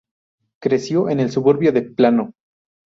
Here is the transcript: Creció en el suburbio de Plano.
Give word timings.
Creció 0.59 1.09
en 1.09 1.19
el 1.19 1.29
suburbio 1.29 1.71
de 1.71 1.83
Plano. 1.83 2.33